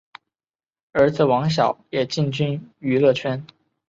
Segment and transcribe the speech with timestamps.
[0.93, 3.45] 儿子王骁也进军娱乐圈。